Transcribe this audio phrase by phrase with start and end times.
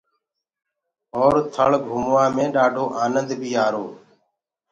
[1.17, 3.85] اور ٿݪ گھموا مي ڏآڍو آنند بيٚ آرو۔